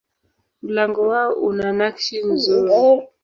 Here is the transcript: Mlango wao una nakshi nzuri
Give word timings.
Mlango 0.63 1.01
wao 1.11 1.31
una 1.49 1.67
nakshi 1.79 2.15
nzuri 2.31 2.71